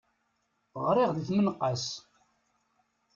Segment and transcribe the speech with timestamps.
[0.83, 1.85] Γriɣ di tmenqas.